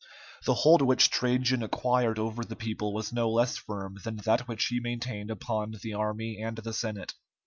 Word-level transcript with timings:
The 0.45 0.55
hold 0.55 0.81
which 0.81 1.11
Trajan 1.11 1.61
acquired 1.61 2.17
over 2.17 2.43
the 2.43 2.55
people 2.55 2.91
was 2.91 3.13
no 3.13 3.29
less 3.29 3.57
firm 3.57 3.99
than 4.03 4.15
that 4.25 4.47
which 4.47 4.65
he 4.65 4.79
maintained 4.79 5.29
upon 5.29 5.75
the 5.83 5.93
army 5.93 6.39
and 6.41 6.57
the 6.57 6.73
Senate. 6.73 7.13